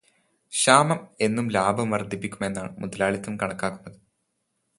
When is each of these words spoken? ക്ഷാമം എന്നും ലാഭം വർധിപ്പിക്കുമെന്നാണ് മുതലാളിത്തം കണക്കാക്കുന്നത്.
ക്ഷാമം 0.53 0.99
എന്നും 1.21 1.49
ലാഭം 1.49 1.89
വർധിപ്പിക്കുമെന്നാണ് 1.91 2.71
മുതലാളിത്തം 2.81 3.37
കണക്കാക്കുന്നത്. 3.37 3.99